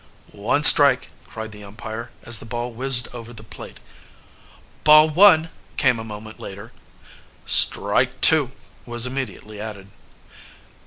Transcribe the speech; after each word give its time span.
"One 0.33 0.63
strike!" 0.63 1.11
cried 1.27 1.51
the 1.51 1.63
umpire 1.63 2.09
as 2.23 2.39
the 2.39 2.45
ball 2.47 2.71
whizzed 2.71 3.07
over 3.13 3.33
the 3.33 3.43
plate. 3.43 3.79
"Ball 4.83 5.07
one!" 5.07 5.49
came 5.77 5.99
a 5.99 6.03
moment 6.03 6.39
later. 6.39 6.71
"Strike 7.45 8.19
two!" 8.19 8.49
was 8.87 9.05
immediately 9.05 9.61
added. 9.61 9.91